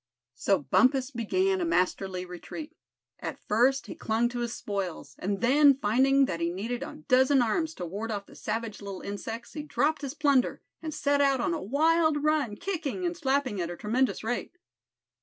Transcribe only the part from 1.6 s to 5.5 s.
a masterly retreat. At first he clung to his spoils; and